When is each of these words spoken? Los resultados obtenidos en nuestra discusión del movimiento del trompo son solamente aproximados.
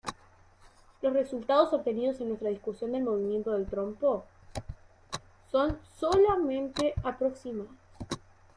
Los 1.03 1.13
resultados 1.13 1.73
obtenidos 1.73 2.19
en 2.21 2.29
nuestra 2.29 2.49
discusión 2.49 2.91
del 2.93 3.03
movimiento 3.03 3.51
del 3.51 3.67
trompo 3.67 4.25
son 5.51 5.77
solamente 5.99 6.95
aproximados. 7.03 7.69